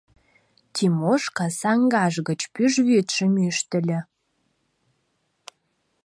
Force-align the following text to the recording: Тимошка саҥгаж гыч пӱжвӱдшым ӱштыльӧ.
Тимошка 0.73 1.45
саҥгаж 1.59 2.13
гыч 2.27 2.41
пӱжвӱдшым 2.53 3.33
ӱштыльӧ. 3.49 3.99